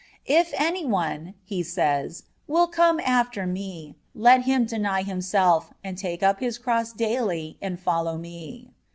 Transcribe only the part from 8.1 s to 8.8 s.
Me."